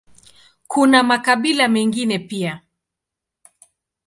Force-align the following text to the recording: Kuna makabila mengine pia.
Kuna 0.67 1.03
makabila 1.03 1.67
mengine 1.67 2.19
pia. 2.19 2.61